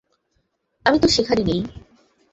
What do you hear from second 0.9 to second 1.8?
তো সেখানে নেই।